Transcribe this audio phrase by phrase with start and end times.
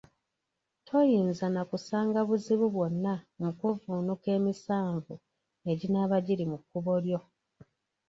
[0.87, 5.13] Toyinza na kusanga buzibu bwonna mu kuvvuunuka emisanvu
[5.71, 7.19] eginaaba giri mu kkubo lyo.